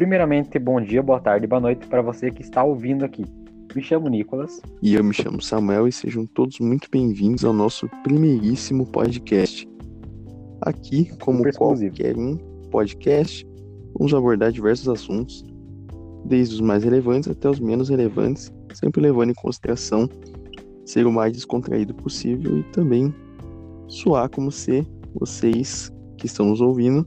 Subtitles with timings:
[0.00, 3.22] primeiramente, bom dia, boa tarde, boa noite para você que está ouvindo aqui.
[3.76, 4.58] Me chamo Nicolas.
[4.80, 9.68] E eu me chamo Samuel e sejam todos muito bem-vindos ao nosso primeiríssimo podcast.
[10.62, 12.34] Aqui, como qualquer um
[12.70, 13.46] podcast,
[13.92, 15.44] vamos abordar diversos assuntos,
[16.24, 20.08] desde os mais relevantes até os menos relevantes, sempre levando em consideração
[20.86, 23.14] ser o mais descontraído possível e também
[23.86, 24.82] soar como se
[25.14, 27.06] vocês que estão nos ouvindo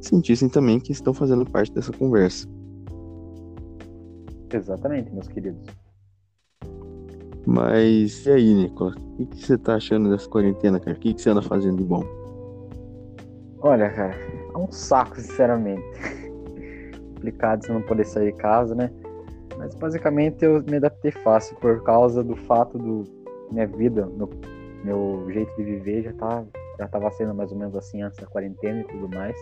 [0.00, 2.48] sentissem também que estão fazendo parte dessa conversa.
[4.52, 5.66] Exatamente, meus queridos.
[7.46, 8.94] Mas e aí, Nicolas?
[9.18, 10.96] O que, você tá achando dessa quarentena, cara?
[10.96, 12.04] O que, que você anda fazendo de bom?
[13.60, 14.14] Olha, cara,
[14.54, 15.82] é um saco, sinceramente.
[17.14, 18.90] Complicado você não poder sair de casa, né?
[19.56, 23.04] Mas basicamente eu me adaptei fácil por causa do fato do
[23.50, 24.30] minha vida, meu,
[24.84, 26.44] meu jeito de viver já tá
[26.78, 29.36] já tava sendo mais ou menos assim antes da quarentena e tudo mais.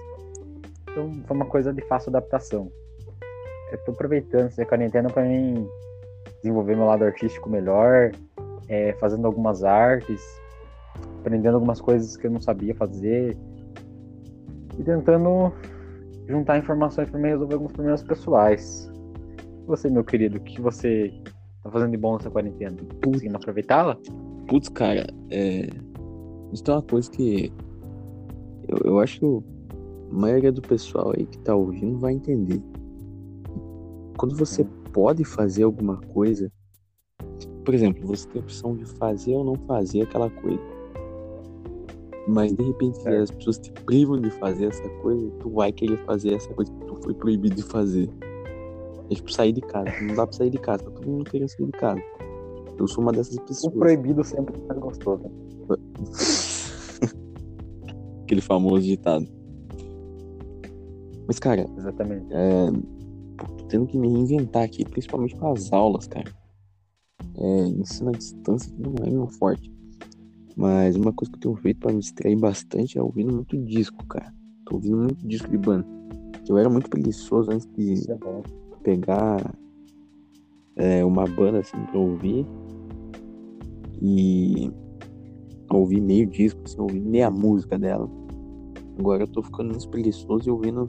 [0.97, 2.73] Então foi uma coisa de fácil adaptação.
[3.71, 5.69] Eu tô aproveitando essa quarentena para mim
[6.43, 8.13] desenvolver meu lado artístico melhor,
[8.67, 10.23] é, fazendo algumas artes,
[11.21, 13.37] aprendendo algumas coisas que eu não sabia fazer
[14.79, 15.53] e tentando
[16.27, 18.91] juntar informações para me resolver alguns problemas pessoais.
[19.65, 21.13] E você, meu querido, o que você
[21.63, 22.75] tá fazendo de bom nessa quarentena?
[23.05, 23.99] Conseguindo aproveitá-la?
[24.49, 25.69] Putz, cara, é...
[26.55, 27.53] isso é uma coisa que
[28.67, 29.45] eu, eu acho
[30.11, 32.63] a maioria do pessoal aí que tá ouvindo vai entender.
[34.17, 36.51] Quando você pode fazer alguma coisa,
[37.65, 40.61] por exemplo, você tem a opção de fazer ou não fazer aquela coisa.
[42.29, 43.23] Mas de repente certo.
[43.23, 46.87] as pessoas te privam de fazer essa coisa, tu vai querer fazer essa coisa que
[46.87, 48.09] tu foi proibido de fazer.
[49.11, 49.91] É tipo sair de casa.
[50.03, 52.03] Não dá pra sair de casa, tá todo mundo querendo sair de casa.
[52.79, 53.75] Eu sou uma dessas pessoas.
[53.75, 55.31] O proibido sempre é gostoso.
[58.23, 59.27] Aquele famoso ditado.
[61.27, 61.67] Mas, cara.
[61.77, 62.27] Exatamente.
[62.31, 62.71] É,
[63.59, 66.31] tô tendo que me reinventar aqui, principalmente com as aulas, cara.
[67.39, 69.73] É, ensino à distância não é meu forte.
[70.57, 74.05] Mas uma coisa que eu tenho feito para me distrair bastante é ouvindo muito disco,
[74.07, 74.33] cara.
[74.65, 75.87] Tô ouvindo muito disco de banda.
[76.49, 78.17] Eu era muito preguiçoso antes de é
[78.83, 79.55] pegar
[80.77, 82.47] é, uma banda assim pra ouvir.
[84.01, 84.71] E
[85.71, 88.09] ouvir meio disco, assim, ouvir meia música dela.
[88.99, 90.89] Agora eu tô ficando preguiçoso e ouvindo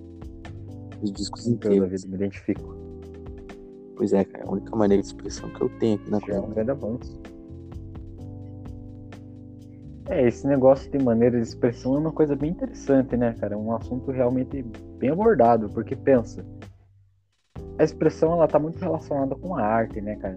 [1.01, 1.89] os discos inteiros.
[1.89, 2.75] Vida, me identifico.
[3.95, 6.33] Pois é, cara, é a única maneira de expressão que eu tenho aqui na conta.
[6.33, 7.19] É um grande avanço.
[10.09, 13.55] É, esse negócio de maneira de expressão é uma coisa bem interessante, né, cara?
[13.55, 14.63] É um assunto realmente
[14.97, 16.45] bem abordado, porque pensa,
[17.77, 20.35] a expressão ela tá muito relacionada com a arte, né, cara?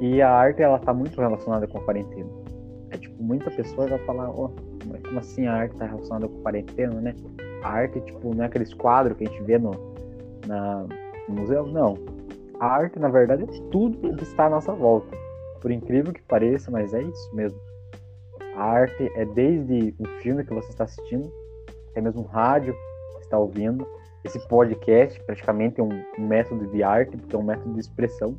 [0.00, 2.30] E a arte ela tá muito relacionada com a quarentena.
[2.90, 6.42] É tipo, muita pessoa vai falar, ó, oh, como assim a arte tá relacionada com
[6.42, 7.14] quarentena, né?
[7.62, 9.72] A arte, tipo, não é aqueles quadros que a gente vê no,
[10.46, 10.86] na,
[11.28, 11.96] no museu, não.
[12.60, 15.16] A arte, na verdade, é tudo que está à nossa volta.
[15.60, 17.58] Por incrível que pareça, mas é isso mesmo.
[18.56, 21.32] A arte é desde um filme que você está assistindo,
[21.90, 22.74] até mesmo um rádio
[23.16, 23.86] que está ouvindo.
[24.24, 28.36] Esse podcast praticamente é um método de arte, porque é um método de expressão.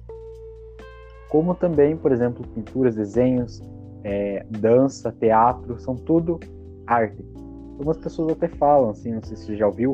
[1.30, 3.62] Como também, por exemplo, pinturas, desenhos,
[4.04, 6.40] é, dança, teatro, são tudo
[6.88, 7.24] arte.
[7.78, 9.94] Algumas pessoas até falam, assim, não sei se você já ouviu,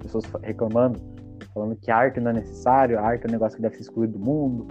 [0.00, 1.00] pessoas reclamando,
[1.54, 4.24] falando que arte não é necessário, arte é um negócio que deve ser excluído do
[4.24, 4.66] mundo,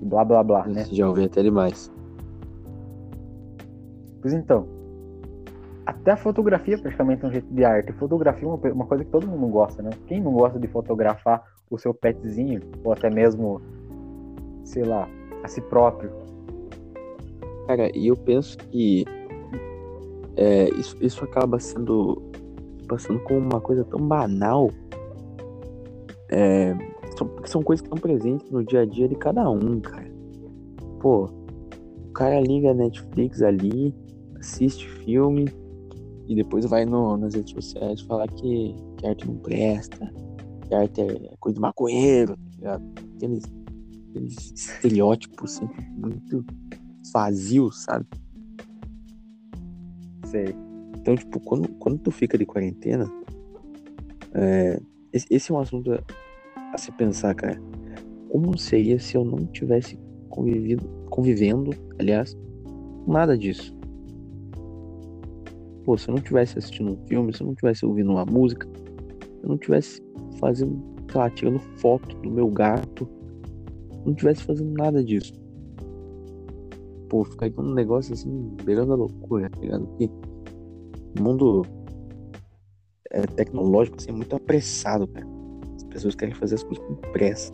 [0.00, 0.84] e blá blá blá, né?
[0.90, 1.92] Já ouvi até demais.
[4.22, 4.66] Pois então,
[5.84, 7.92] até a fotografia praticamente é um jeito de arte.
[7.92, 9.90] Fotografia é uma, uma coisa que todo mundo gosta, né?
[10.06, 13.60] Quem não gosta de fotografar o seu petzinho, ou até mesmo,
[14.64, 15.06] sei lá,
[15.42, 16.10] a si próprio?
[17.66, 19.04] Cara, e eu penso que
[20.36, 22.20] é, isso, isso acaba sendo
[22.88, 24.70] passando como uma coisa tão banal.
[26.30, 26.74] É,
[27.16, 30.12] são, são coisas que estão presentes no dia a dia de cada um, cara.
[31.00, 33.94] Pô, o cara liga a Netflix ali,
[34.38, 35.46] assiste filme
[36.26, 40.12] e depois vai no, nas redes sociais falar que, que arte não presta,
[40.66, 42.80] que arte é coisa de maconheiro, tá?
[43.16, 43.44] Aqueles,
[44.10, 46.44] aqueles estereótipos assim, muito
[47.12, 48.06] vazios, sabe?
[50.26, 50.54] Sei.
[50.96, 53.10] Então, tipo, quando, quando tu fica de quarentena,
[54.32, 54.80] é,
[55.12, 56.02] esse, esse é um assunto a,
[56.72, 57.60] a se pensar, cara.
[58.30, 59.98] Como seria se eu não tivesse
[60.28, 62.36] convivido, convivendo, aliás,
[63.06, 63.76] nada disso?
[65.84, 68.66] Pô, se eu não tivesse assistindo um filme, se eu não tivesse ouvindo uma música,
[68.66, 70.02] se eu não tivesse
[70.40, 73.06] fazendo, sei lá, tirando foto do meu gato,
[74.04, 75.43] não tivesse fazendo nada disso
[77.14, 79.86] pô, ficar com um negócio assim, beirando a loucura, tá ligado?
[79.86, 80.10] Porque
[81.16, 81.62] o mundo
[83.12, 85.24] é, tecnológico assim, é muito apressado, cara.
[85.76, 87.52] As pessoas querem fazer as coisas com pressa.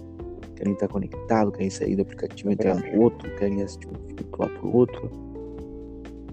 [0.57, 4.49] Querem estar conectado, querem sair do aplicativo, entrar no outro, querem assistir um filme pular
[4.49, 5.11] pro outro.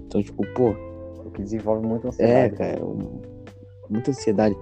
[0.05, 0.69] Então, tipo, pô.
[1.25, 2.55] O que desenvolve muita É, ansiedade.
[2.55, 3.21] cara, um-
[3.89, 4.55] muita ansiedade.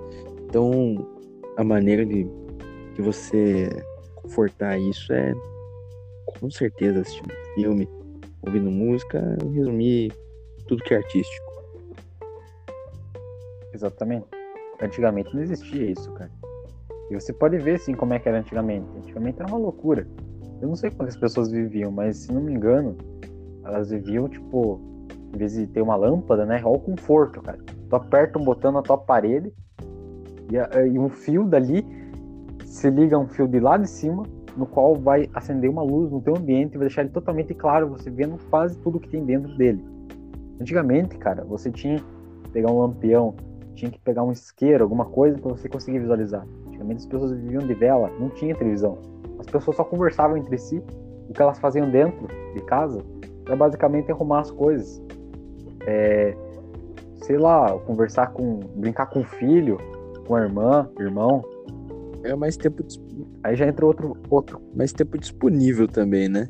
[0.48, 1.08] Então,
[1.56, 2.24] a maneira de,
[2.96, 3.70] de você
[4.16, 5.34] confortar isso é,
[6.40, 7.88] com certeza, assistindo filme,
[8.46, 10.14] ouvindo música, resumir
[10.68, 11.46] tudo que é artístico.
[13.74, 14.28] Exatamente.
[14.82, 16.32] Antigamente não existia isso, cara.
[17.10, 18.88] E você pode ver, sim, como é que era antigamente.
[18.98, 20.08] Antigamente era uma loucura.
[20.62, 22.98] Eu não sei como as pessoas viviam, mas se não me engano,
[23.64, 24.80] elas viviam, tipo,
[25.34, 26.62] em vez de ter uma lâmpada, né?
[26.64, 27.60] Olha o conforto, cara.
[27.90, 29.54] Tu aperta um botão na tua parede
[30.52, 31.86] e, e um fio dali
[32.66, 34.24] se liga um fio de lá de cima,
[34.56, 37.90] no qual vai acender uma luz no teu ambiente e vai deixar ele totalmente claro,
[37.90, 39.84] você vendo quase tudo que tem dentro dele.
[40.60, 42.00] Antigamente, cara, você tinha
[42.44, 43.36] que pegar um lampião,
[43.74, 46.46] tinha que pegar um isqueiro, alguma coisa para você conseguir visualizar.
[46.68, 48.98] Antigamente as pessoas viviam de vela, não tinha televisão.
[49.40, 50.82] As pessoas só conversavam entre si.
[51.30, 53.02] O que elas faziam dentro de casa
[53.46, 55.02] era basicamente arrumar as coisas.
[55.86, 56.36] É,
[57.24, 59.78] sei lá, conversar com, brincar com o filho,
[60.26, 61.44] com a irmã, irmão.
[62.26, 62.84] É mais tempo,
[63.44, 66.50] Aí já entra outro, outro mais tempo disponível também, né?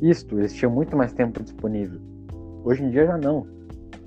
[0.00, 2.00] Isto, eles tinham muito mais tempo disponível.
[2.64, 3.46] Hoje em dia já não.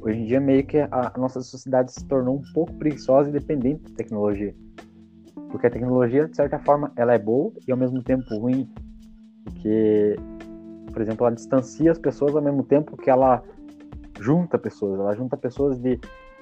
[0.01, 3.34] Hoje em dia meio que a, a nossa sociedade se tornou um pouco preguiçosa e
[3.34, 4.56] dependente da tecnologia.
[5.51, 8.68] Porque a tecnologia, de certa forma, ela é boa e ao mesmo tempo ruim.
[9.44, 10.16] Porque,
[10.92, 13.44] por exemplo, ela distancia as pessoas ao mesmo tempo que ela
[14.22, 15.00] junta pessoas.
[15.00, 16.00] Ela junta pessoas de,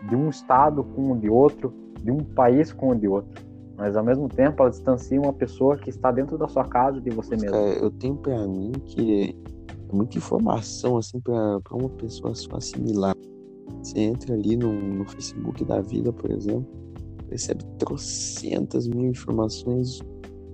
[0.08, 3.42] de um estado com o de outro, de um país com o de outro.
[3.78, 7.10] Mas ao mesmo tempo ela distancia uma pessoa que está dentro da sua casa de
[7.10, 7.56] você mesmo.
[7.56, 9.36] eu tenho pra mim que
[9.92, 13.16] é muita informação, assim, pra uma pessoa só assimilar.
[13.82, 16.68] Você entra ali no, no Facebook da vida, por exemplo,
[17.30, 20.00] recebe trocentas mil informações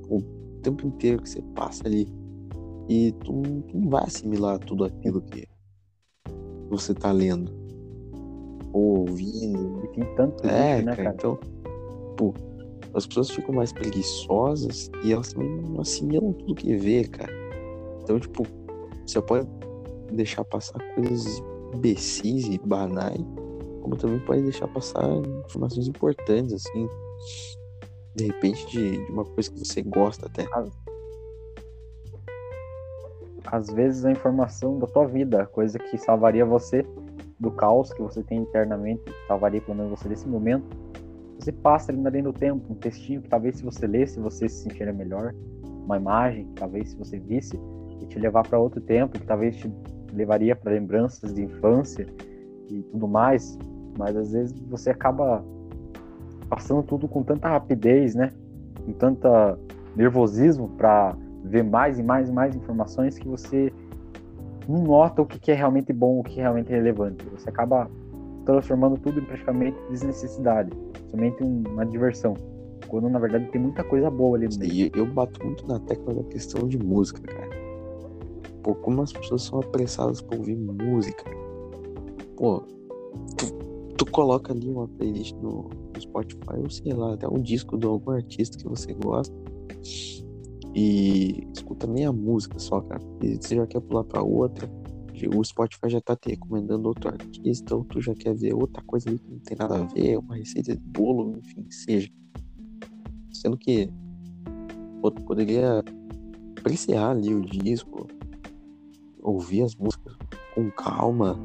[0.10, 0.22] o
[0.62, 2.08] tempo inteiro que você passa ali.
[2.88, 5.46] E tu, tu não vai assimilar tudo aquilo que
[6.70, 7.52] você tá lendo.
[8.74, 9.84] Ou ouvindo.
[9.86, 11.16] E tem tanto É, lixo, né, cara, cara?
[11.16, 11.40] então,
[12.16, 12.34] pô,
[12.94, 17.32] as pessoas ficam mais preguiçosas e elas também não assimilam tudo que vê, cara.
[18.04, 18.44] Então, tipo,
[19.06, 19.48] você pode
[20.12, 21.42] deixar passar coisas
[21.76, 23.20] imbecis e banais,
[23.82, 25.06] como também pode deixar passar
[25.46, 26.88] informações importantes, assim,
[28.16, 30.46] de repente de, de uma coisa que você gosta até.
[33.46, 36.86] Às vezes a informação da tua vida, a coisa que salvaria você
[37.40, 40.66] do caos que você tem internamente, salvaria pelo menos você desse momento,
[41.40, 44.50] você passa ali na linha do tempo, um textinho que talvez se você lesse, você
[44.50, 45.34] se sentiria melhor,
[45.86, 47.60] uma imagem que talvez se você visse,
[48.02, 49.72] e te levar para outro tempo, que talvez te
[50.14, 52.08] levaria para lembranças de infância
[52.70, 53.58] e tudo mais,
[53.98, 55.44] mas às vezes você acaba
[56.50, 58.32] passando tudo com tanta rapidez, né?
[58.86, 59.58] Com tanta
[59.96, 63.72] nervosismo para ver mais e mais e mais informações que você
[64.68, 67.26] não nota o que que é realmente bom, o que é realmente relevante.
[67.30, 67.90] Você acaba
[68.46, 70.72] transformando tudo em praticamente desnecessidade,
[71.10, 72.34] somente um- uma diversão,
[72.88, 74.74] quando na verdade tem muita coisa boa ali no meio.
[74.74, 77.50] E eu bato muito na tecla da questão de música, cara.
[78.64, 81.24] Pô, como as pessoas são apressadas por ouvir música.
[82.36, 82.64] Pô,
[83.38, 83.54] tu,
[83.98, 87.86] tu coloca ali uma playlist no, no Spotify, ou sei lá, até um disco de
[87.86, 89.34] algum artista que você gosta.
[90.80, 93.02] E escuta meia música só, cara.
[93.24, 94.70] E você já quer pular pra outra.
[95.36, 99.10] O Spotify já tá te recomendando outro artista, ou tu já quer ver outra coisa
[99.10, 102.08] ali que não tem nada a ver, uma receita de bolo, enfim, seja.
[103.34, 103.90] Sendo que
[105.02, 105.84] tu poderia
[106.60, 108.08] apreciar ali o disco,
[109.24, 110.16] ouvir as músicas
[110.54, 111.40] com calma,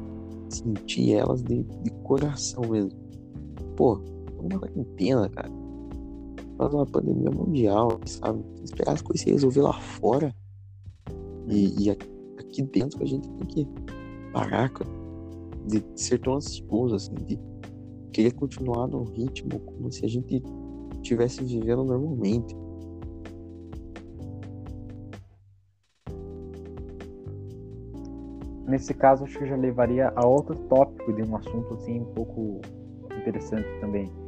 [0.49, 2.91] sentir elas de, de coração mesmo.
[3.75, 3.99] Pô,
[4.37, 5.62] uma quarentena, cara.
[6.63, 8.41] Faz uma pandemia mundial, sabe?
[8.63, 10.33] Esperar as coisas se resolver lá fora.
[11.49, 13.67] E, e aqui dentro a gente tem que
[14.31, 14.89] parar, cara,
[15.67, 17.37] de ser tão ansioso, assim, de
[18.13, 20.41] querer continuar no ritmo como se a gente
[20.95, 22.55] estivesse vivendo normalmente.
[28.65, 32.13] Nesse caso, acho que eu já levaria a outro tópico de um assunto assim um
[32.13, 32.61] pouco
[33.19, 34.22] interessante também.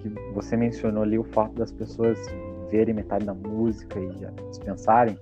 [0.00, 2.18] Que você mencionou ali o fato das pessoas
[2.70, 5.18] verem metade da música e já dispensarem.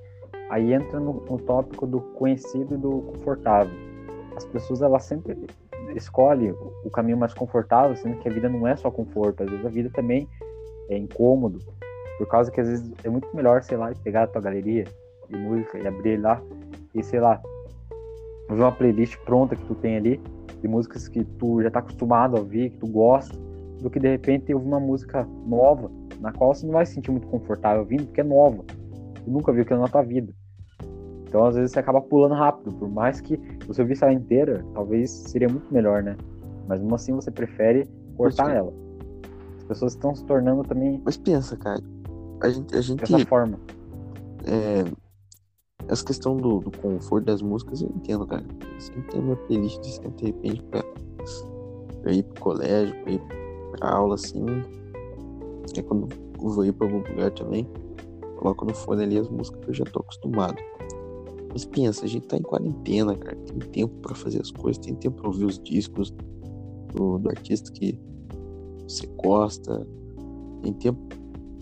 [0.50, 3.74] Aí entra no, no tópico do conhecido e do confortável.
[4.36, 5.36] As pessoas elas sempre
[5.94, 6.54] escolhem
[6.84, 9.42] o, caminho mais confortável, sendo que a vida não é só conforto.
[9.42, 10.28] Às vezes a vida também
[10.88, 11.58] é incômodo,
[12.18, 14.84] por causa que às vezes é muito melhor, sei lá, pegar a tua galeria
[15.28, 16.40] de música e abrir lá
[16.94, 17.40] e sei lá,
[18.48, 20.20] ver uma playlist pronta que tu tem ali
[20.60, 23.36] de músicas que tu já tá acostumado a ouvir, que tu gosta,
[23.80, 25.90] do que de repente ouvir uma música nova,
[26.20, 28.64] na qual você não vai se sentir muito confortável ouvindo, porque é nova.
[29.22, 30.32] Você nunca viu aquilo na tua vida.
[31.28, 32.72] Então, às vezes, você acaba pulando rápido.
[32.72, 36.16] Por mais que você ouvisse ela inteira, talvez seria muito melhor, né?
[36.66, 38.72] Mas mesmo assim, você prefere cortar ela.
[39.58, 41.00] As pessoas estão se tornando também.
[41.04, 41.82] Mas pensa, cara.
[42.40, 42.74] A gente.
[42.76, 43.58] A gente dessa forma.
[44.46, 44.84] É,
[45.88, 48.44] essa questão do, do, conforto das músicas, eu entendo, cara.
[48.74, 50.82] Eu sempre tenho minha playlist de sempre, de repente, pra,
[52.02, 53.20] pra, ir pro colégio, pra ir
[53.76, 54.44] pra aula, assim.
[55.76, 56.08] É quando
[56.42, 57.68] eu vou ir pra algum lugar também.
[58.36, 60.56] Coloco no fone ali as músicas que eu já tô acostumado.
[61.52, 63.36] Mas pensa, a gente tá em quarentena, cara.
[63.36, 66.12] Tem tempo para fazer as coisas, tem tempo pra ouvir os discos
[66.92, 67.98] do, do artista que
[68.86, 69.86] você gosta.
[70.62, 71.00] Tem tempo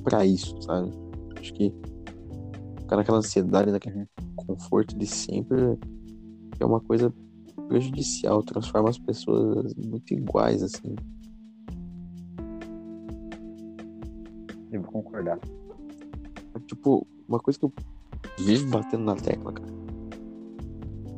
[0.03, 0.91] para isso, sabe?
[1.39, 1.73] Acho que
[2.81, 4.07] ficar naquela ansiedade, naquele
[4.37, 5.79] conforto de sempre
[6.61, 7.13] é uma coisa
[7.69, 10.95] prejudicial, transforma as pessoas muito iguais, assim.
[14.95, 15.41] Concordar.
[16.67, 17.73] Tipo, uma coisa que eu
[18.39, 19.75] vivo batendo na tecla, cara.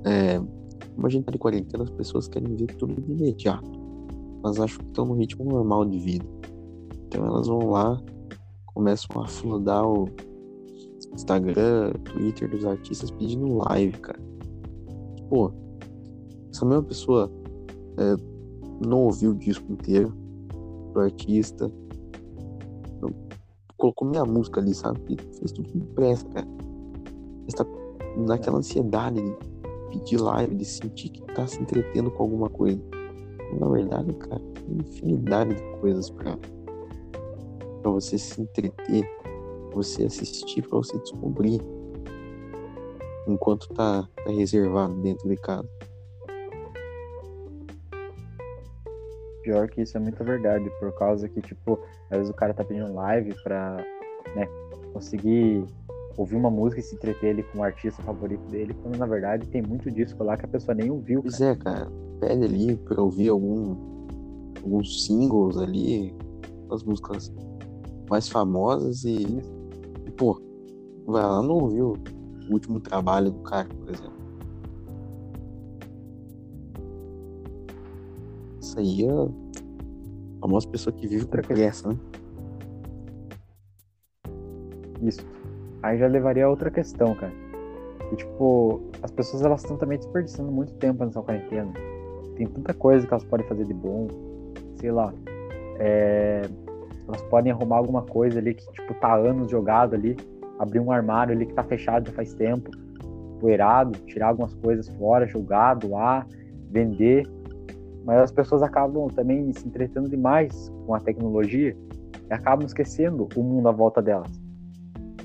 [0.05, 0.39] É,
[0.95, 3.71] como a gente tá de quarentena, as pessoas querem ver tudo de imediato.
[4.43, 6.25] Mas acho que estão no ritmo normal de vida.
[7.07, 8.01] Então elas vão lá,
[8.67, 10.09] começam a flodar o
[11.13, 14.21] Instagram, Twitter dos artistas pedindo live, cara.
[15.29, 15.53] Pô,
[16.51, 17.31] essa mesma pessoa
[17.99, 20.15] é, não ouviu o disco inteiro
[20.95, 21.71] do artista,
[23.87, 25.01] colocou minha música ali, sabe?
[25.39, 26.49] fez tudo que presta, cara.
[27.47, 27.65] Está
[28.17, 29.37] naquela ansiedade de
[29.91, 32.81] pedir live, de sentir que tá se entretendo com alguma coisa.
[33.61, 36.37] Na verdade, cara, tem infinidade de coisas pra,
[37.83, 39.09] pra você se entreter
[39.73, 41.61] você assistir, para você descobrir
[43.29, 45.69] enquanto tá, tá reservado dentro de casa.
[49.47, 51.79] Pior que isso é muita verdade, por causa que, tipo,
[52.11, 53.77] às vezes o cara tá pedindo live pra,
[54.35, 54.49] né,
[54.93, 55.65] conseguir
[56.17, 59.47] ouvir uma música e se entreter ali com o artista favorito dele, quando na verdade
[59.47, 61.23] tem muito disco lá que a pessoa nem ouviu.
[61.23, 61.87] Pois é, cara.
[62.19, 63.77] Pede ali pra ouvir algum,
[64.65, 66.13] alguns singles ali,
[66.73, 67.33] as músicas
[68.11, 69.57] mais famosas e isso
[70.17, 70.41] pô,
[71.07, 71.95] vai lá não ouviu
[72.49, 74.26] o último trabalho do cara, por exemplo.
[78.77, 81.97] Isso aí é a famosa pessoa que vive com pressa, né?
[85.03, 85.27] Isso.
[85.83, 87.33] Aí já levaria a outra questão, cara.
[88.13, 91.73] E, tipo, as pessoas elas estão também desperdiçando muito tempo nessa quarentena.
[92.37, 94.09] Tem tanta coisa que elas podem fazer de bom.
[94.77, 95.13] Sei lá.
[95.79, 96.49] É
[97.09, 100.17] elas podem arrumar alguma coisa ali que, tipo, tá anos jogado ali,
[100.59, 102.71] abrir um armário ali que tá fechado já faz tempo,
[103.41, 106.27] poeirado, tirar algumas coisas fora, jogado lá,
[106.71, 107.27] vender.
[108.07, 111.77] Mas as pessoas acabam também se entretendo demais com a tecnologia
[112.31, 114.31] e acabam esquecendo o mundo à volta delas.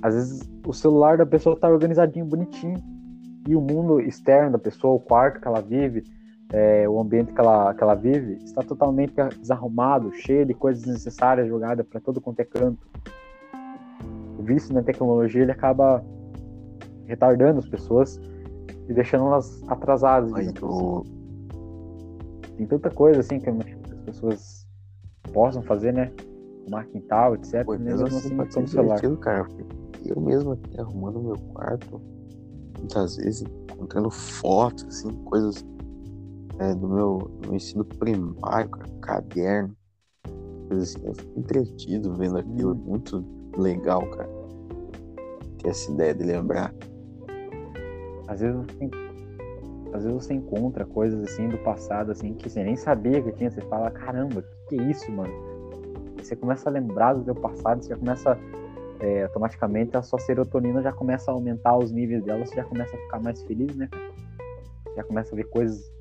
[0.02, 2.78] Às vezes o celular da pessoa tá organizadinho, bonitinho,
[3.48, 6.04] e o mundo externo da pessoa, o quarto que ela vive,
[6.52, 11.48] é, o ambiente que ela, que ela vive está totalmente desarrumado, cheio de coisas necessárias
[11.48, 12.80] jogadas para todo quanto é canto.
[14.38, 16.04] O vício na tecnologia ele acaba
[17.06, 18.20] retardando as pessoas
[18.90, 20.32] e deixando elas atrasadas.
[20.54, 21.06] Tô...
[22.62, 24.68] Tem tanta coisa assim que as pessoas
[25.34, 26.14] possam fazer, né?
[26.62, 27.66] Arrumar quintal, etc.
[27.66, 29.02] Pô, mesmo assim, assim celular.
[29.18, 29.48] Cara,
[30.06, 32.00] eu mesmo aqui arrumando meu quarto,
[32.78, 35.66] muitas vezes encontrando fotos, assim, coisas
[36.60, 39.76] é, do, meu, do meu ensino primário, cara, caderno.
[40.70, 42.84] Assim, eu fico entretido vendo aquilo, hum.
[42.90, 43.26] muito
[43.58, 44.30] legal, cara.
[45.58, 46.72] Ter essa ideia de lembrar.
[48.28, 49.11] Às vezes você,
[49.94, 53.52] às vezes você encontra coisas assim do passado, assim, que você nem sabia que tinha.
[53.52, 55.34] Você fala, caramba, que que é isso, mano?
[56.18, 58.38] E você começa a lembrar do seu passado, você já começa
[59.02, 62.96] é, automaticamente a sua serotonina já começa a aumentar os níveis dela, você já começa
[62.96, 63.90] a ficar mais feliz, né?
[64.96, 65.92] Já começa a ver coisas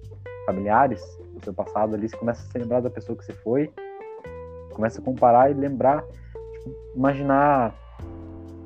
[0.46, 1.02] familiares
[1.34, 3.72] do seu passado ali, você começa a se lembrar da pessoa que você foi,
[4.72, 6.04] começa a comparar e lembrar,
[6.52, 7.74] tipo, imaginar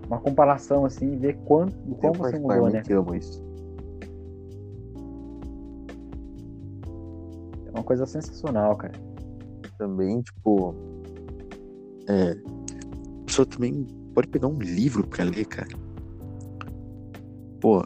[0.06, 2.82] uma comparação assim ver quanto, quão você mudou, né?
[2.88, 3.42] Eu amo isso.
[7.74, 8.94] Uma coisa sensacional, cara.
[9.78, 10.74] Também, tipo,
[12.08, 15.76] é, a pessoa também pode pegar um livro pra ler, cara.
[17.60, 17.84] Pô,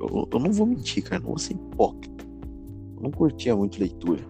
[0.00, 2.14] eu, eu não vou mentir, cara, não vou ser hipócrita
[3.04, 4.22] não curtia muito leitura.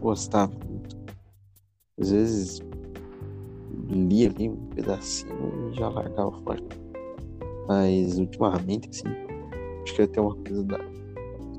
[0.00, 0.96] Gostava muito.
[1.98, 2.60] Às vezes
[3.88, 6.60] lia ali um pedacinho e já largava fora.
[7.66, 9.08] Mas ultimamente, assim,
[9.82, 10.78] acho que até uma coisa da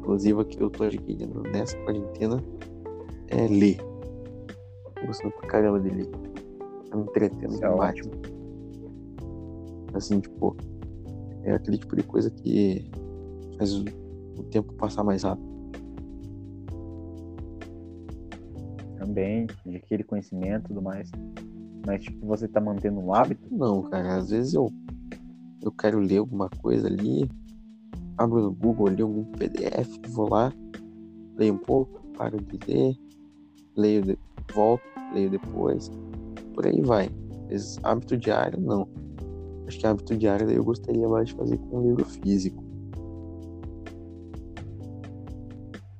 [0.09, 2.43] exclusiva que eu tô adquirindo nessa quarentena
[3.27, 3.77] é ler.
[5.05, 6.05] gostando pra caramba dele.
[6.89, 7.79] Tá me entretendo é demais.
[7.79, 8.11] ótimo.
[9.93, 10.55] Assim, tipo,
[11.43, 12.89] é aquele tipo de coisa que
[13.57, 13.85] faz o,
[14.37, 15.47] o tempo passar mais rápido.
[18.97, 21.11] Também, adquire conhecimento e tudo mais.
[21.85, 24.69] Mas, tipo, você tá mantendo um hábito, Não, cara, às vezes eu,
[25.63, 27.29] eu quero ler alguma coisa ali,
[28.19, 30.53] abro no Google ali algum PDF, vou lá,
[31.37, 32.97] leio um pouco, paro de ler,
[33.77, 34.19] leio, de,
[34.53, 34.83] volto,
[35.13, 35.89] leio depois,
[36.53, 37.09] por aí vai.
[37.49, 38.87] Mas hábito diário, não.
[39.65, 42.63] Acho que hábito diário eu gostaria mais de fazer com um livro físico.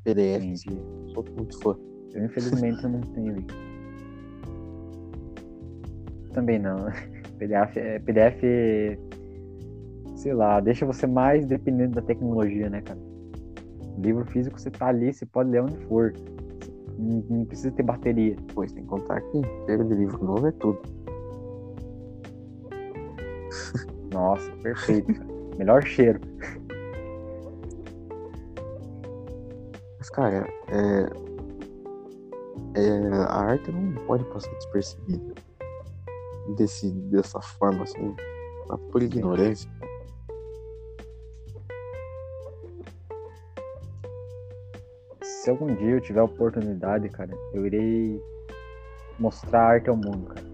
[0.04, 0.82] PDF, entendi.
[1.14, 1.76] sou muito fã.
[2.14, 3.46] Eu, infelizmente, não tenho.
[6.34, 6.78] Também não.
[7.40, 8.44] PDF, é- PDF,
[10.20, 13.00] sei lá, deixa você mais dependente da tecnologia, né, cara?
[13.98, 16.14] Livro físico, você tá ali, você pode ler onde for.
[16.98, 18.36] Não, não precisa ter bateria.
[18.54, 20.82] Pois tem que contar que cheiro de livro novo é tudo.
[24.14, 25.14] Nossa, perfeito.
[25.58, 26.20] Melhor cheiro.
[29.98, 31.10] Mas, cara, é...
[32.78, 35.34] é, a arte não pode passar despercebida
[36.58, 38.14] desse, dessa forma, assim,
[38.92, 39.70] pura ignorância.
[45.50, 48.22] Se algum dia eu tiver oportunidade, cara, eu irei
[49.18, 50.46] mostrar arte ao mundo, cara.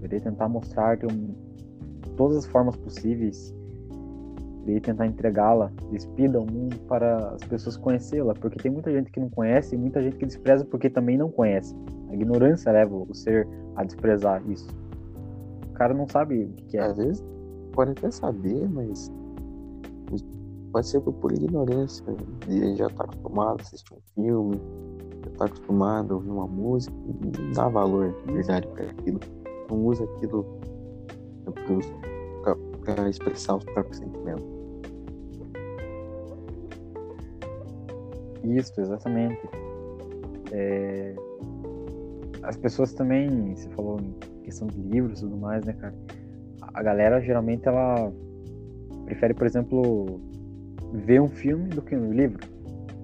[0.00, 3.54] Eu irei tentar mostrar arte de todas as formas possíveis.
[4.64, 9.20] Irei tentar entregá-la, despida ao mundo para as pessoas conhecê-la, porque tem muita gente que
[9.20, 11.72] não conhece e muita gente que despreza porque também não conhece.
[12.10, 14.68] A ignorância leva o ser a desprezar isso.
[15.70, 16.80] O cara não sabe o que é.
[16.80, 17.24] Às vezes
[17.72, 19.12] pode até saber, mas
[20.74, 22.04] pode ser por ignorância.
[22.48, 24.60] Ele já tá acostumado a assistir um filme,
[25.24, 29.20] já tá acostumado a ouvir uma música, não dá valor de verdade para aquilo.
[29.70, 30.44] Não usa aquilo
[32.84, 34.44] para expressar os próprios sentimentos.
[38.42, 39.48] Isso, exatamente.
[40.50, 41.14] É,
[42.42, 45.94] As pessoas também, você falou em questão de livros e tudo mais, né, cara?
[46.74, 48.12] A galera geralmente ela
[49.04, 50.20] prefere, por exemplo,
[50.94, 52.46] ver um filme do que um livro.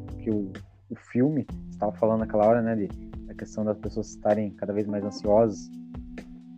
[0.07, 0.53] Porque o,
[0.89, 2.87] o filme, estava falando naquela hora, né, de,
[3.27, 5.71] da questão das pessoas estarem cada vez mais ansiosas.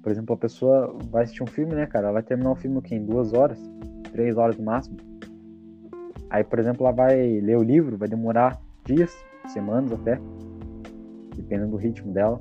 [0.02, 2.06] Por exemplo, a pessoa vai assistir um filme, né, cara?
[2.06, 2.96] Ela vai terminar o filme o quê?
[2.96, 3.58] em duas horas,
[4.12, 4.96] três horas no máximo.
[6.28, 9.14] Aí, por exemplo, ela vai ler o livro, vai demorar dias,
[9.46, 10.18] semanas até,
[11.36, 12.40] dependendo do ritmo dela.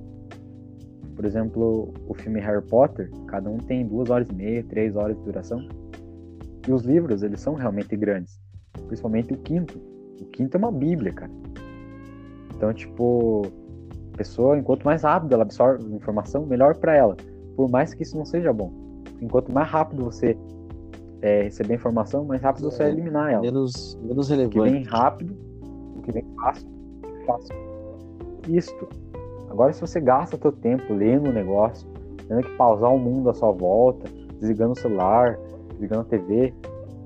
[1.15, 5.15] Por exemplo, o filme Harry Potter, cada um tem duas horas e meia, três horas
[5.17, 5.67] de duração.
[6.67, 8.40] E os livros, eles são realmente grandes.
[8.87, 9.79] Principalmente o quinto.
[10.21, 11.31] O quinto é uma bíblia, cara.
[12.55, 13.43] Então, tipo,
[14.13, 17.15] a pessoa, enquanto mais rápido ela absorve informação, melhor para ela.
[17.55, 18.71] Por mais que isso não seja bom.
[19.21, 20.37] Enquanto mais rápido você
[21.21, 23.41] é, receber informação, mais rápido você vai É, eliminar ela.
[23.41, 24.89] Menos, menos O que vem relevante.
[24.89, 25.35] rápido,
[25.97, 26.67] o que vem fácil,
[27.25, 27.55] fácil.
[28.47, 28.87] Isto.
[29.49, 31.87] Agora, se você gasta seu tempo lendo o negócio,
[32.27, 35.37] tendo que pausar o mundo à sua volta, desligando o celular,
[35.73, 36.53] desligando a TV,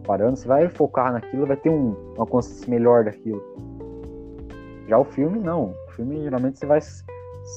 [0.06, 3.42] parando, você vai focar naquilo, vai ter um, uma consciência melhor daquilo.
[4.88, 5.76] Já o filme, não.
[5.88, 6.80] O filme, geralmente, você vai.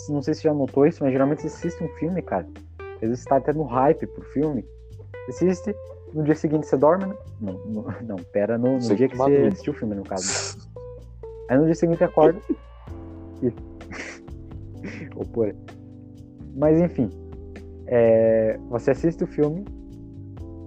[0.09, 2.47] Não sei se já notou isso, mas geralmente você assiste um filme, cara.
[2.97, 4.65] Às vezes você tá até no hype pro filme.
[5.27, 5.77] Você assiste,
[6.13, 7.15] no dia seguinte você dorme, né?
[7.41, 10.59] Não, não, não pera, no, no dia que você assistiu o filme, no caso.
[11.49, 12.41] Aí no dia seguinte acorda
[13.43, 13.53] e.
[15.17, 15.55] Ou por.
[16.55, 17.11] Mas enfim.
[17.87, 19.65] é, Você assiste o filme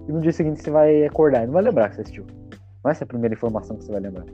[0.08, 2.24] e no dia seguinte você vai acordar e não vai lembrar que você assistiu.
[2.84, 4.26] Não é essa a primeira informação que você vai lembrar.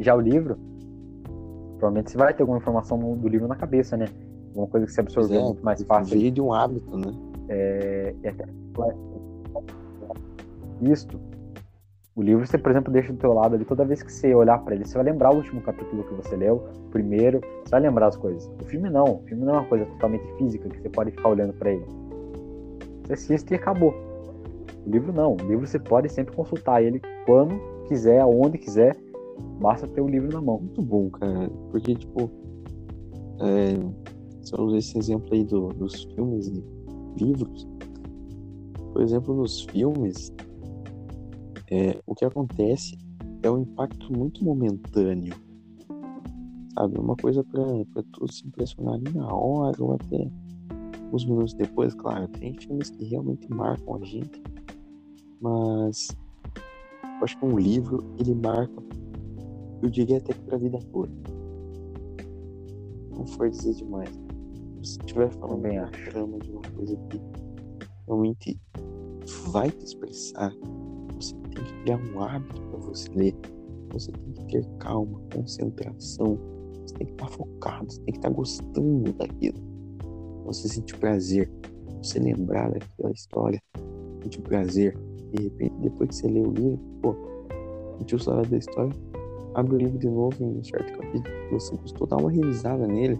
[0.00, 0.58] Já o livro,
[1.78, 4.06] provavelmente você vai ter alguma informação do livro na cabeça, né?
[4.54, 6.18] Uma coisa que você absorveu é, muito mais fácil.
[6.18, 7.12] Veio de um hábito, né?
[7.48, 8.46] É, e até-
[10.82, 11.18] Isto.
[12.14, 14.58] O livro você, por exemplo, deixa do teu lado ali, toda vez que você olhar
[14.60, 17.80] para ele, você vai lembrar o último capítulo que você leu, o primeiro, você vai
[17.80, 18.50] lembrar as coisas.
[18.62, 21.28] O filme não, o filme não é uma coisa totalmente física que você pode ficar
[21.28, 21.84] olhando para ele.
[23.06, 23.94] Você assiste e acabou.
[24.84, 28.96] O livro não, o livro você pode sempre consultar ele quando quiser, aonde quiser,
[29.60, 30.58] basta ter o livro na mão.
[30.58, 31.48] Muito bom, cara.
[31.70, 32.30] Porque, tipo,
[33.40, 33.74] é,
[34.56, 36.64] eu usar esse exemplo aí do- dos filmes e
[37.16, 37.66] livros,
[38.92, 40.32] por exemplo, nos filmes,
[41.70, 42.96] é, o que acontece
[43.42, 45.34] é um impacto muito momentâneo.
[46.74, 46.98] Sabe?
[46.98, 50.30] Uma coisa pra tu se impressionar ali na hora ou até
[51.12, 52.28] uns minutos depois, claro.
[52.28, 54.42] Tem filmes que realmente marcam a gente,
[55.40, 56.08] mas
[57.02, 58.86] eu acho que um livro, ele marca
[59.82, 61.12] eu diria até que pra vida toda.
[63.10, 64.10] Não for dizer demais.
[64.78, 66.10] você estiver falando Também de acho.
[66.10, 67.20] trama de uma coisa que
[68.06, 68.60] realmente
[69.48, 70.52] vai te expressar,
[71.14, 73.34] você tem que criar um hábito para você ler.
[73.92, 76.38] Você tem que ter calma, concentração.
[76.82, 79.58] Você tem que estar focado, você tem que estar gostando daquilo.
[80.46, 81.50] Você sentir prazer.
[82.02, 83.60] Você lembrar daquela história,
[84.22, 84.96] sentir prazer.
[85.32, 87.16] De repente, depois que você lê o livro, pô,
[87.98, 88.92] sentiu saudade da história,
[89.54, 92.86] abre o livro de novo em um certo capítulo que você gostou, dá uma revisada
[92.86, 93.18] nele.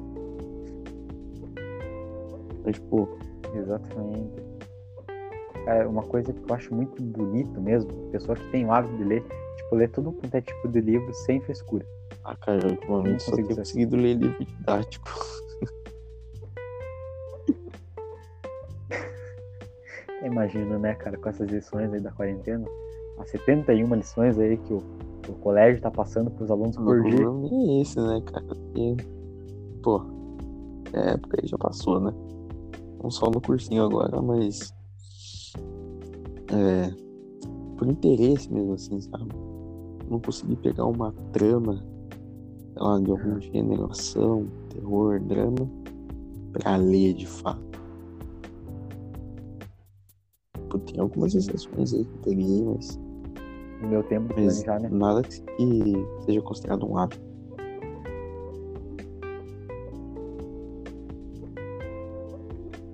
[2.61, 3.09] Então, tipo,
[3.55, 4.47] Exatamente.
[5.65, 9.05] Cara, uma coisa que eu acho muito bonito mesmo, pessoa que tem o hábito de
[9.05, 9.23] ler,
[9.57, 11.85] tipo, ler todo quanto é tipo de livro sem frescura.
[12.25, 15.09] ah, cara, ultimamente só tenho ser conseguido ler livro didático.
[20.27, 22.67] Imagina, né, cara, com essas lições aí da quarentena,
[23.19, 24.83] as 71 lições aí que o,
[25.23, 27.17] que o colégio tá passando pros alunos por dia.
[27.17, 28.45] problema é esse, né, cara?
[28.45, 28.97] Porque,
[29.83, 30.03] pô,
[30.93, 32.13] a época aí já passou, né?
[33.03, 34.75] Não só no cursinho agora, mas.
[36.53, 36.91] É.
[37.77, 39.29] Por interesse mesmo, assim, sabe?
[40.11, 41.85] Não consegui pegar uma trama,
[42.73, 45.71] sei lá, de algum gênero, ação, terror, drama,
[46.53, 47.61] pra ler de fato.
[50.77, 52.99] Pô, tem algumas exceções aí que peguei, mas,
[53.81, 54.89] No meu tempo mas planejar, né?
[54.91, 55.43] nada que
[56.25, 57.25] seja considerado um hábito.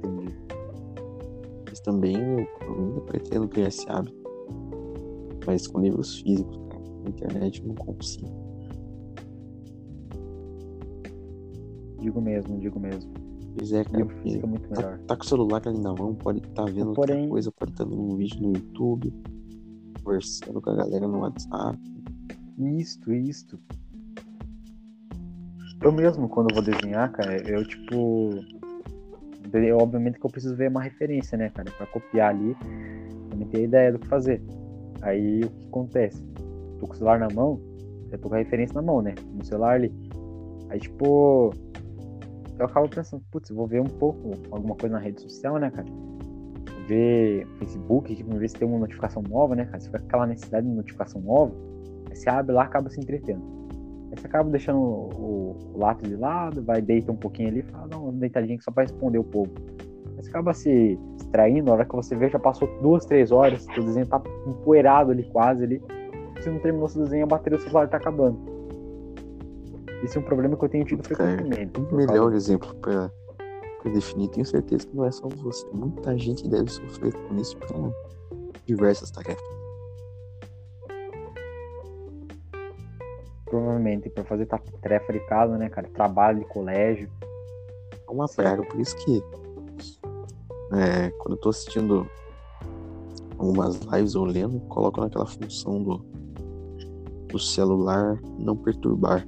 [0.04, 0.36] Entendi.
[1.68, 4.16] Mas também eu, eu ainda pretendo criar esse hábito.
[5.46, 6.82] Mas com livros físicos, cara.
[7.02, 8.30] Na internet eu não consigo.
[11.98, 13.12] Digo mesmo, digo mesmo.
[13.56, 14.06] Pois é, cara.
[14.22, 14.98] Físico é muito tá, melhor.
[15.06, 17.84] tá com o celular ali na mão, pode estar vendo Porém- outra coisa, pode estar
[17.84, 19.12] vendo um vídeo no YouTube,
[20.02, 21.78] conversando com a galera no WhatsApp.
[22.58, 23.58] Isto, isto.
[25.82, 28.30] Eu mesmo, quando eu vou desenhar, cara, eu tipo.
[29.52, 31.70] eu- obviamente que eu preciso ver uma referência, né, cara?
[31.76, 32.54] Pra copiar ali,
[33.28, 34.40] pra me ter ideia do que fazer.
[35.02, 36.22] Aí o que acontece?
[36.78, 37.60] Tô com o celular na mão,
[38.10, 39.14] eu tô com a referência na mão, né?
[39.34, 39.92] No celular ali.
[40.68, 41.50] Aí, tipo.
[42.58, 45.70] Eu acabo pensando, putz, eu vou ver um pouco, alguma coisa na rede social, né,
[45.70, 45.86] cara?
[46.86, 49.80] Ver Facebook pra ver se tem uma notificação nova, né, cara?
[49.80, 51.52] Se fica aquela necessidade de notificação nova,
[52.10, 53.42] aí você abre lá acaba se entretendo.
[54.10, 57.88] Aí você acaba deixando o, o lápis de lado, vai deita um pouquinho ali fala,
[57.88, 59.50] dá uma deitadinha aqui só pra responder o povo.
[60.16, 63.66] Aí você acaba se distraindo, na hora que você vê, já passou duas, três horas,
[63.66, 65.82] o desenho tá empoeirado ali quase ali.
[66.40, 68.51] Se não terminou seu desenho, a bateria do celular tá acabando.
[70.02, 71.72] Esse é um problema que eu tenho tido frequentemente.
[71.72, 73.10] Por melhor causa- exemplo pra,
[73.82, 75.66] pra definir, tenho certeza que não é só você.
[75.72, 77.68] Muita gente deve sofrer com isso pra
[78.66, 79.42] diversas tarefas.
[83.46, 85.88] Provavelmente, pra fazer ta- tarefa de casa, né, cara?
[85.90, 87.10] Trabalho de colégio.
[88.08, 89.22] É uma praga, por isso que
[90.72, 92.06] é, quando eu tô assistindo
[93.38, 95.98] algumas lives ou lendo, coloco naquela função do,
[97.28, 99.26] do celular não perturbar.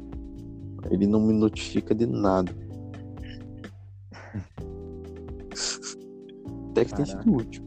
[0.91, 2.53] Ele não me notifica de nada.
[6.71, 7.63] Até que tem sido útil.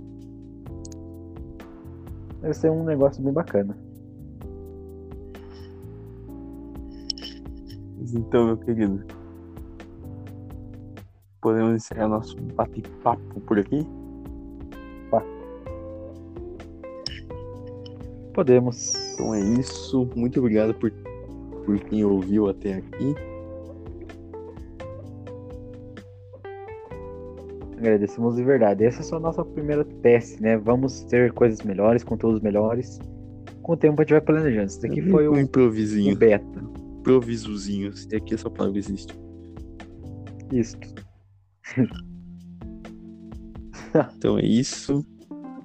[2.42, 3.78] Deve ser um negócio bem bacana.
[8.00, 9.04] Mas então, meu querido,
[11.42, 13.86] podemos encerrar nosso bate-papo por aqui?
[18.38, 18.94] Podemos.
[19.14, 20.08] Então é isso.
[20.16, 20.94] Muito obrigado por,
[21.68, 23.14] por quem ouviu até aqui.
[27.78, 28.86] Agradecemos de verdade.
[28.86, 30.58] Essa é só a nossa primeira teste, né?
[30.58, 32.98] Vamos ter coisas melhores, conteúdos melhores.
[33.62, 34.68] Com o tempo a gente vai planejando.
[34.68, 36.16] Isso daqui foi um o, improvisinho.
[36.16, 36.64] o beta.
[37.00, 37.92] Improvisozinho.
[37.92, 39.14] Se aqui essa palavra existe.
[40.52, 40.78] Isso.
[44.18, 45.04] Então é isso.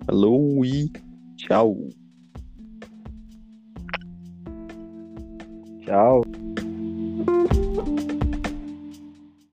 [0.06, 0.90] Falou e
[1.36, 1.76] tchau.
[5.92, 6.31] Tchau.